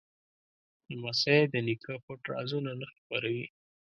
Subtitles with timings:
[0.89, 3.45] لمسی د نیکه پټ رازونه نه خپروي.